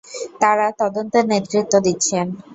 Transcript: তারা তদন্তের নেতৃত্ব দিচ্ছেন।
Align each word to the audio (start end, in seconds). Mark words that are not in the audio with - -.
তারা 0.41 0.67
তদন্তের 0.81 1.25
নেতৃত্ব 1.31 1.73
দিচ্ছেন। 1.85 2.25